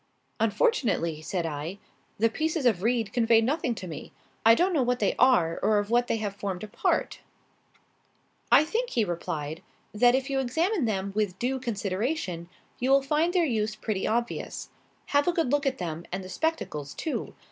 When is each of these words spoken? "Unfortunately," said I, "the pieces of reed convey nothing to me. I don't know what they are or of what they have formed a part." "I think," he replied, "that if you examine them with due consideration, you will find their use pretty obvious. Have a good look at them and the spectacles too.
"Unfortunately," 0.39 1.21
said 1.21 1.45
I, 1.45 1.77
"the 2.17 2.27
pieces 2.27 2.65
of 2.65 2.81
reed 2.81 3.13
convey 3.13 3.39
nothing 3.39 3.75
to 3.75 3.85
me. 3.87 4.11
I 4.43 4.55
don't 4.55 4.73
know 4.73 4.81
what 4.81 4.97
they 4.97 5.13
are 5.19 5.59
or 5.61 5.77
of 5.77 5.91
what 5.91 6.07
they 6.07 6.17
have 6.17 6.35
formed 6.35 6.63
a 6.63 6.67
part." 6.67 7.19
"I 8.51 8.63
think," 8.63 8.89
he 8.89 9.05
replied, 9.05 9.61
"that 9.93 10.15
if 10.15 10.27
you 10.27 10.39
examine 10.39 10.85
them 10.85 11.11
with 11.15 11.37
due 11.37 11.59
consideration, 11.59 12.49
you 12.79 12.89
will 12.89 13.03
find 13.03 13.31
their 13.31 13.45
use 13.45 13.75
pretty 13.75 14.07
obvious. 14.07 14.71
Have 15.09 15.27
a 15.27 15.31
good 15.33 15.51
look 15.51 15.67
at 15.67 15.77
them 15.77 16.05
and 16.11 16.23
the 16.23 16.29
spectacles 16.29 16.95
too. 16.95 17.35